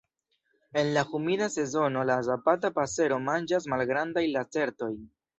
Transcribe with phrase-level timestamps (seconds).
[0.73, 4.97] En la humida sezono la Zapata pasero manĝas malgrandajn lacertojn.